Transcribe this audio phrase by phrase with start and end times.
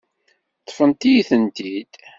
[0.61, 1.91] Ṭṭfent-iyi-tent-id.